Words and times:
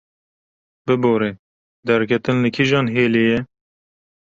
Bibore, 0.85 1.29
derketin 1.87 2.37
li 2.43 2.49
kîjan 2.55 2.87
hêlê 2.95 3.23
ye? 3.29 3.39